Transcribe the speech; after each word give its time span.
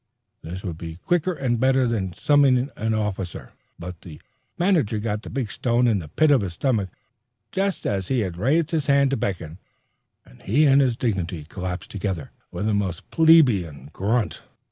This 0.41 0.63
would 0.63 0.79
be 0.79 0.95
quicker 0.95 1.33
and 1.33 1.59
better 1.59 1.85
than 1.85 2.13
summoning 2.13 2.71
an 2.75 2.95
officer. 2.95 3.51
But 3.77 4.01
the 4.01 4.19
manager 4.57 4.97
got 4.97 5.21
the 5.21 5.29
big 5.29 5.51
stone 5.51 5.85
in 5.85 5.99
the 5.99 6.07
pit 6.07 6.31
of 6.31 6.41
his 6.41 6.53
stomach 6.53 6.89
just 7.51 7.85
as 7.85 8.07
he 8.07 8.21
had 8.21 8.35
raised 8.35 8.71
his 8.71 8.87
hand 8.87 9.11
to 9.11 9.15
beckon, 9.17 9.59
and 10.25 10.41
he 10.41 10.65
and 10.65 10.81
his 10.81 10.97
dignity 10.97 11.43
collapsed 11.43 11.91
together, 11.91 12.31
with 12.49 12.67
a 12.67 12.73
most 12.73 13.11
plebeian 13.11 13.91
grunt. 13.93 14.41